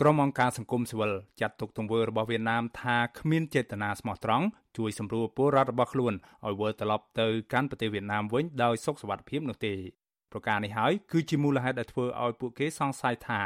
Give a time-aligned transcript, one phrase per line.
[0.00, 1.11] ក្រុមអង្គការសង្គមស៊ីវិល
[1.41, 4.45] ចាត់ទុកទង្វើរបស់វៀតណាមថាគ្មានចេតនាស្មោះត្រង់
[4.77, 6.13] ជួយសម្រួលពលរដ្ឋរបស់ខ្លួន
[6.45, 9.73] ឲ្យវិលត្រឡប់ទៅកាន់ប្រទេសវៀតណាមវិញដោយសុខសวัสดิភាពនោះទេ
[10.31, 13.41] ប្រការនេះហើយគឺជាមូលហេតុដែលធ្វើឲ្យពួកគេសង្ស័យថា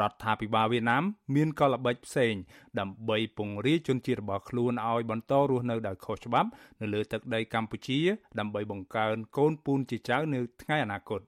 [0.00, 2.34] រដ្ឋាភិបាលវៀតណាមមានកលល្បិចផ្សេង
[2.78, 6.48] ដើម្បីពង្រាយជនជាតិរបស់ខ្លួនឲ្យបន្តរស់នៅដោយខុសច្បាប់
[6.80, 8.00] នៅលើទឹកដីកម្ពុជា
[8.38, 11.22] ដើម្បីបង្កើនកូនពូនជាចៅនៅថ្ងៃអនាគត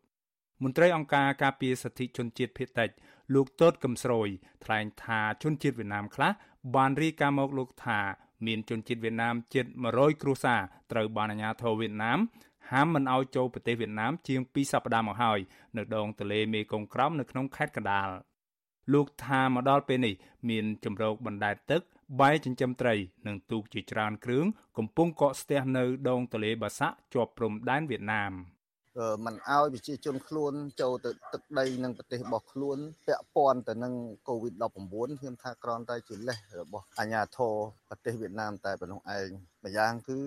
[0.62, 2.90] មន្ត្រីអង្គការការពារសិទ្ធិជនជាតិភៀតតិច
[3.32, 4.28] លោកតូតកឹមស្រួយ
[4.64, 6.32] ថ្លែងថាជនជាតិវៀតណាមខ្លះ
[6.76, 8.00] បានរាយការណ៍មកលោកថា
[8.46, 10.60] មានជនជាតិវៀតណាមជិត100គ្រួសារ
[10.92, 12.18] ត្រូវបានអាជ្ញាធរវៀតណាម
[12.70, 15.38] ហាមមិនឲ្យចូលប្រទេសវៀតណាមជាង2សប្តាហ៍មកហើយ
[15.76, 18.10] នៅដងទន្លេមេគង្គក្រោមនៅក្នុងខេត្តកណ្ដាល
[18.92, 20.14] លោកថាមកដល់ពេលនេះ
[20.48, 21.82] មានជំរកបណ្ដែតទឹក
[22.20, 22.94] បាយចិញ្ចឹមត្រី
[23.26, 24.46] និងទូកជាច្រើនគ្រឿង
[24.78, 28.32] កំពុងកកស្ទះនៅដងទន្លេបាសាក់ជាប់ព្រំដែនវៀតណាម។
[29.24, 33.94] មិនឲ្យប្រជាជនខ្លួនចូលទៅទឹកដីនឹងប្រទេសរបស់ខ្លួនពាក់ព័ន្ធទៅនឹង
[34.28, 37.54] COVID-19 ខ្ញុំថាគ្រាន់តែជាលេសរបស់អាជ្ញាធរ
[37.88, 39.28] ប្រទេសវៀតណាមតែប៉ុណ្ណោះឯង
[39.64, 40.18] ម្យ៉ាងគឺ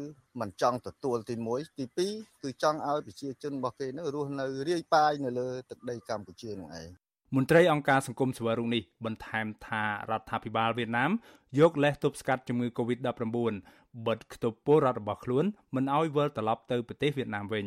[0.42, 6.90] មិនចង់ទទួលទី1ទី2គឺចង់ឲ្យប្រជាជនរបស់គេនឹងរស់នៅរាយប៉ាយនៅលើទឹកដីកម្ពុជានោះឯង
[7.36, 11.12] មន្ត្រីអង្គការសង្គមស៊ីវិលរុងនេះបន្ថែមថារដ្ឋាភិបាលវៀតណាម
[11.60, 13.18] យកលេសទប់ស្កាត់ជំងឺ Covid-19
[14.08, 17.66] បិទខ្ទប់ពលរដ្ឋរបស់ខ្លួនមិនឲ្យវិលត្រឡប់ទៅប្រទេសវៀតណាមវិញ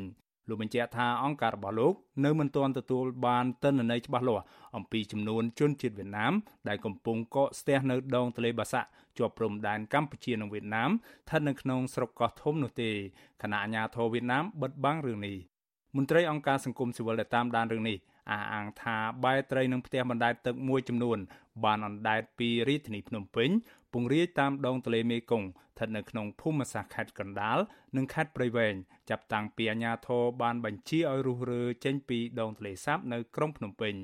[0.49, 4.45] លោកបញ្ជាក់ថាអង្គការរបស់លោកនៅមិនទាន់ទទួលបានទិន្នន័យច្បាស់លាស់
[4.77, 6.33] អំពីចំនួនជនជាតិវៀតណាម
[6.69, 8.89] ដែលកំពុងកកស្ទះនៅដងទន្លេបាសាក់
[9.19, 12.91] ជាប់ព្រំដែនកម្ពុជានិងវៀតណាមស្ថិតនៅក្នុងស្រុកកោះធំនោះទេ
[13.43, 15.37] គណៈអាជ្ញាធរវៀតណាមបិទបាំងរឿងនេះ
[15.97, 17.97] មន្ត្រីអង្គការសង្គមស៊ីវិលដែលតាមដានរឿងនេះ
[18.31, 21.19] អះអាងថាបែត្រីនឹងផ្ទះបណ្ដែតទឹកមួយចំនួន
[21.65, 23.51] បានអណ្ដែតពីរាជធានីភ្នំពេញ
[23.93, 27.59] ពង្រាយតាមដងទន្លេមេគង្គស្ថិតនៅក្នុងភូមិសាស្ត្រខេត្តកណ្ដាល
[27.97, 28.75] និងខេត្តព្រៃវែង
[29.11, 33.95] ចាប់តាំងពីអាជ្ញាធរបានបញ្ជាឲ្យរុះរើចេញពីដងទន្លេសាបនៅក្រុងភ្នំពេញ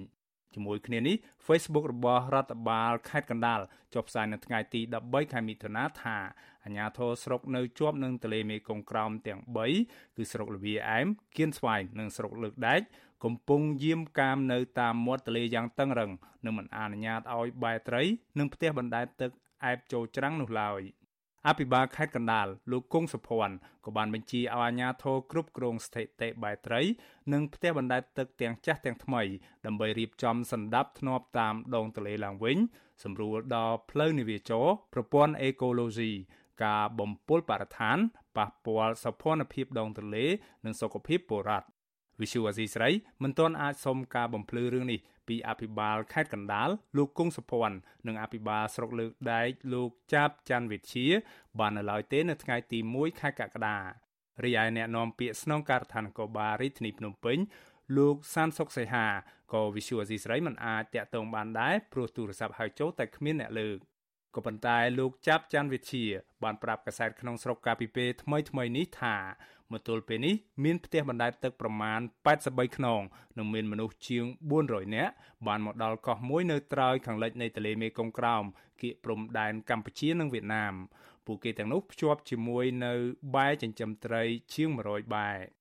[0.56, 3.60] ជាមួយគ្នានេះ Facebook របស់រដ្ឋបាលខេត្តកណ្ដាល
[3.94, 6.16] ចុះផ្សាយនៅថ្ងៃទី13ខែមិថុនាថា
[6.64, 9.40] អាជ្ញាធរស្រុកនៅជាប់នឹងទន្លេមេគង្គក្រោមទាំង
[9.78, 11.06] 3គឺស្រុកលវាអែម
[11.36, 12.80] គៀនស្វាយនិងស្រុកលើកដែក
[13.24, 16.10] កំពុងយាមកាមនៅតាមមាត់ទន្លេយ៉ាងតឹងរឹង
[16.44, 18.02] និងមិនអនុញ្ញាតឲ្យបែរត្រី
[18.38, 19.30] និងផ្ទះបណ្ដែតទឹក
[19.64, 20.80] អែបចូលច្រាំងនោះឡើយ
[21.46, 26.80] អភិបាលខេត្តកណ្ដាលលោកគង់សុភ័ណ្ឌក៏បានបញ្ជាឲ្យអាជ្ញាធរគ្រប់គ្រងស្ថិតិបែត្រី
[27.32, 29.22] និងផ្ទះបណ្ដែតទឹកទាំងចាស់ទាំងថ្មី
[29.66, 32.58] ដើម្បីរៀបចំសម្ដាប់ធ្នាប់តាមដងទន្លេឡើងវិញ
[33.02, 36.12] សម្រួលដល់ផ្លូវនាវាចរប្រព័ន្ធអេកូឡូស៊ី
[36.64, 37.98] ការបំពុលបរិស្ថាន
[38.36, 40.26] ប៉ះពាល់សោភ័ណភាពដងទន្លេ
[40.64, 41.66] និងសុខភាពពលរដ្ឋ
[42.20, 42.90] វិសុវអាស៊ីស្រី
[43.22, 51.06] មិនទាន់អាចសុំការបំភ្លឺរឿងនេះពីអភិបាលខេត្តកណ្ដាលលោកគង់សុភ័ណ្ឌនិងអភិបាលស្រុកលើកដែកលោកចាបច័ន្ទវិជា
[51.58, 53.76] បាននៅឡើយទេនៅថ្ងៃទី1ខែកក្កដា
[54.44, 57.38] រីឯអ្នកនាំពាក្យស្នងការដ្ឋាននគរបាលរាជធានីភ្នំពេញ
[57.96, 59.06] លោកសានសុកសីហា
[59.52, 63.78] ក៏វិសុវអាស៊ីស្រីមិនអាចតាក់ទងបានដែរព្រោះទូរស័ព្ទហៅចូលតែគ្មានអ្នកលើក
[64.36, 66.04] ក៏ប៉ុន្តែលោកចាប់ច័ន្ទវិជា
[66.44, 69.16] បានប្រាប់កាសែតក្នុងស្រុកកាពីពេលថ្មីថ្មីនេះថា
[69.72, 72.00] មកទល់ពេលនេះមានផ្ទះបណ្ដែតទឹកប្រមាណ
[72.38, 73.02] 83ខ្នង
[73.38, 74.24] និងមានមនុស្សជាង
[74.60, 75.12] 400នាក់
[75.46, 78.44] បានមកដល់កោះមួយនៅត្រើយខាងលិចនៃទន្លេមេគង្គក្រោម
[78.80, 80.74] គៀកព្រំដែនកម្ពុជានិងវៀតណាម
[81.26, 82.94] ពួកគេទាំងនោះភ្ជាប់ជាមួយនៅ
[83.36, 84.22] បែចិញ្ចឹមត្រី
[84.54, 85.55] ជាង100បែរី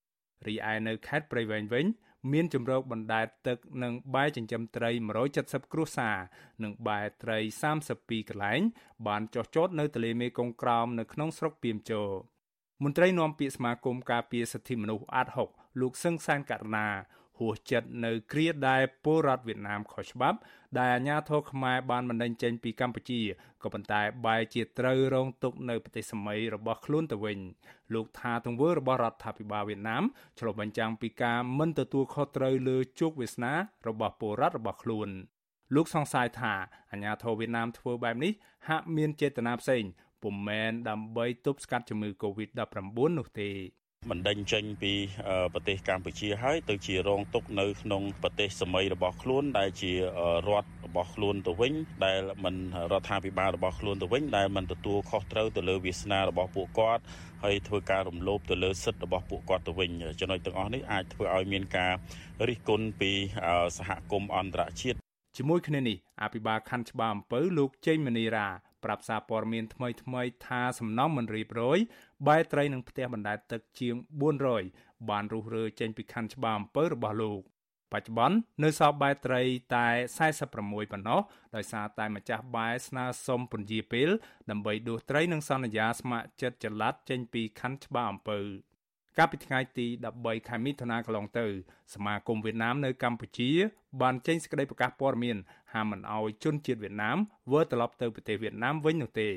[0.72, 1.85] ឯនៅខេត្តព្រៃវែងវិញ
[2.33, 4.89] មានជំរកបណ្ដែតទឹកនិងបែចិញ្ចឹមត្រី
[5.31, 6.17] 170គ្រួសារ
[6.63, 7.38] និងបែត្រី
[7.83, 8.61] 32កន្លែង
[9.07, 12.03] បានចុះចតនៅទន្លេមេគង្គក្រោមនៅក្នុងស្រុកពីមជោ
[12.84, 16.88] មន្ត្រីនាំពាក្យសមាគមការពារសិទ្ធិមនុស្សអាត6លោកសឹងសានករណា
[17.38, 20.38] ហួសចិត្តនៅគ្រាដែលពលរដ្ឋវៀតណាមខុសច្បាប់
[20.79, 23.22] ដែលអាជ្ញាធរខ្មែរបានបណ្តេញចេញពីកម្ពុជា
[23.63, 27.40] ក៏ប៉ុន្តែបែរជាត្រូវរងទុក្ខនៅប្រទេសសម័យរបស់ខ្លួនទៅវិញ
[27.94, 30.03] លោកថាទង្វើរបស់រដ្ឋាភិបាលវៀតណាម
[30.40, 33.53] ឆ្លុះបញ្ចាំងពីការមិនទទួលខុសត្រូវលើជោគវាសនា
[33.88, 35.09] របស់ពលរដ្ឋរបស់ខ្លួន
[35.75, 36.53] លោកសង្ស័យថា
[36.91, 38.31] អាញាធរវៀតណាមធ្វើបែបនេះ
[38.67, 39.84] ហាក់មានចេតនាផ្សេង
[40.23, 43.50] ពុំមែនដើម្បីទប់ស្កាត់ជំងឺ Covid-19 នោះទេ
[44.11, 44.93] បណ្ដេញចេញពី
[45.53, 49.91] ប្រទេសកម្ពុជាហើយទៅជារងទុកនៅក្នុងប្រទេសសម័យរបស់ខ្លួនដែលជា
[50.47, 51.73] រដ្ឋរបស់ខ្លួនទៅវិញ
[52.05, 52.55] ដែលមិន
[52.91, 57.03] រដ្ឋាភិបាលរបស់ខ្លួនទៅវិញដែលមិនទទួលខុសត្រូវទៅលើវាសនារបស់ពួកគាត់
[57.43, 61.93] ហើយធ្វើការរំលោភទៅលើសិទ្ធិរបស់ពួកគាត់ទៅវិញចំណុចទាំងអស់នេះអាចធ្វើឲ្យមានការ
[62.47, 63.11] រិះគន់ពី
[63.78, 64.97] សហគមន៍អន្តរជាតិ
[65.37, 68.47] ជាមួយគ្នានេះអភិបាលខណ្ឌច្បារអំពៅលោកចេញមនីរា
[68.85, 71.79] ប្រាប់សារព័ត៌មានថ្មីថ្មីថាសំណង់មិនរៀបរយ
[72.28, 73.96] បែត្រីនឹងផ្ទះបណ្ដែតទឹកជាង
[74.52, 77.41] 400បានរុះរើចេញពីខណ្ឌច្បារអំពើរបស់លោក
[77.93, 79.41] បច្ចុប្បន្ននៅសល់បែត្រី
[79.76, 79.87] តែ
[80.40, 81.20] 46ប៉ុណ្ណោះ
[81.55, 84.09] ដោយសារតែម្ចាស់បែស្នើសុំពន្យាពេល
[84.49, 88.40] ដើម្បីដួសត្រីនិងសន្យាស្ម័គ្រចិត្តចល័តចេញពីខណ្ឌច្បារអំពើ
[89.17, 91.46] កាលពីថ្ងៃទី13ខែមិថុនាកន្លងទៅ
[91.94, 93.50] សមាគមវៀតណាមនៅកម្ពុជា
[94.02, 95.38] បានចេញសេចក្តីប្រកាសព័ត៌មាន
[95.73, 97.17] ហាមមិនអោយជនជាតិវៀតណាម
[97.52, 99.29] វិលត្រឡប់ទៅប្រទេសវៀតណាមវិញនោះទេ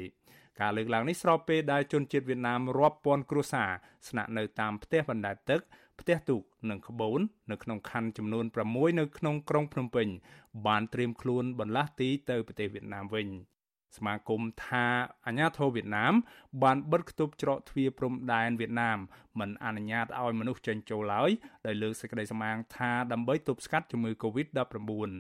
[0.61, 3.71] ការលើកឡើងនេះស្របពេលដែលជនជាតិវៀតណាមរាប់ពាន់គ្រួសារ
[4.09, 5.61] ស្នាក់នៅតាមផ្ទះបណ្ដែតទឹក
[6.01, 7.21] ផ្ទះទូកនិងក្បូន
[7.51, 10.09] នៅក្នុងខណ្ឌចំនួន6នៅក្នុងក្រុងភ្នំពេញ
[10.67, 13.29] បានត្រៀមខ្លួនបន្លាស់ទីទៅប្រទេសវៀតណាមវិញ
[13.97, 14.87] សមាគមថា
[15.27, 16.15] អាញាធរវៀតណាម
[16.63, 18.99] បានបិទគប់ច្រកទ្វារព្រំដែនវៀតណាម
[19.39, 21.31] មិនអនុញ្ញាតឲ្យមនុស្សចេញចូលឡើយ
[21.67, 25.11] ដោយលើកសេចក្តីសម្អាងថាដើម្បីទប់ស្កាត់ជំងឺ Covid-19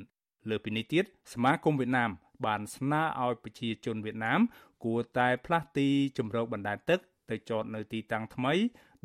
[0.50, 2.10] លើពីនេះទៀតសមាគមវៀតណាម
[2.46, 4.40] បានស្នើឲ្យប្រជាជនវៀតណាម
[4.84, 5.88] គួរតែផ្លាស់ទី
[6.18, 7.00] ជម្រកបណ្ដែតទឹក
[7.30, 8.54] ទៅចតនៅទីតាំងថ្មី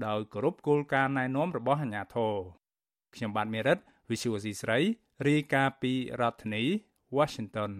[0.06, 2.34] ដោយគោរពគោលការណ៍ណែនាំរបស់អាជ្ញាធរ
[3.16, 3.78] ខ្ញុំបាទមេរិត
[4.10, 4.80] Visual C ស្រី
[5.28, 6.64] រាយការណ៍ពីរដ្ឋធានី
[7.18, 7.74] Washington